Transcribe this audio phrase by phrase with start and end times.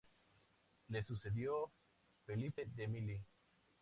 [0.89, 1.71] Le sucedió
[2.25, 3.21] Philippe de Milly.